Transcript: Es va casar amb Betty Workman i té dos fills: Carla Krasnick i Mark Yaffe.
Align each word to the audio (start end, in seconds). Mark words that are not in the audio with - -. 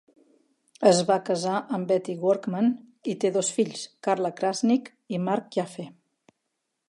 Es 0.91 0.99
va 1.09 1.17
casar 1.27 1.57
amb 1.77 1.89
Betty 1.91 2.15
Workman 2.23 2.71
i 3.13 3.15
té 3.25 3.31
dos 3.35 3.53
fills: 3.59 3.85
Carla 4.07 4.31
Krasnick 4.41 4.93
i 5.17 5.21
Mark 5.27 5.59
Yaffe. 5.59 5.87